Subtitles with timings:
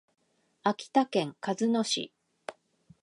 [0.63, 2.11] 秋田県鹿角市